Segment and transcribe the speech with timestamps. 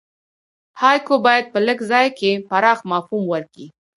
[0.81, 3.65] هایکو باید په لږ ځای کښي پراخ مفهوم ورکي.